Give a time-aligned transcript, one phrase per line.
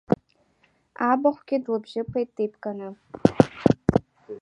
[1.09, 2.89] Абахәгьы длыбжьыԥеит деибганы.